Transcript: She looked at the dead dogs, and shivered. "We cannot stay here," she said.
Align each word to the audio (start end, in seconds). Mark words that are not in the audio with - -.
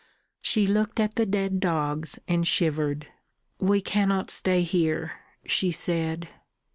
She 0.41 0.65
looked 0.65 0.99
at 0.99 1.13
the 1.13 1.27
dead 1.27 1.59
dogs, 1.59 2.17
and 2.27 2.47
shivered. 2.47 3.09
"We 3.59 3.81
cannot 3.81 4.31
stay 4.31 4.63
here," 4.63 5.11
she 5.45 5.69
said. 5.69 6.27